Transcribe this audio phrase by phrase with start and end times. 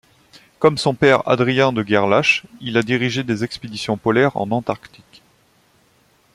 [0.57, 5.21] Comme son père Adrien de Gerlache, il a dirigé des expéditions polaires en Antarctique.